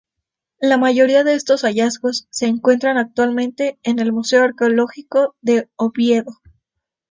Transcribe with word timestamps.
La 0.59 0.79
mayoría 0.79 1.23
de 1.23 1.35
estos 1.35 1.61
hallazgos 1.63 2.25
se 2.31 2.47
encuentran 2.47 2.97
actualmente 2.97 3.77
en 3.83 3.99
el 3.99 4.11
Museo 4.11 4.41
Arqueológico 4.43 5.35
de 5.41 5.69
Oviedo. 5.75 6.39